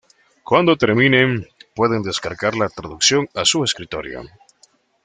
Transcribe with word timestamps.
Cuando 0.43 0.77
terminen, 0.79 1.47
pueden 1.75 2.01
descargar 2.01 2.55
la 2.57 2.69
traducción 2.69 3.29
a 3.35 3.45
su 3.45 3.63
escritorio. 3.63 4.23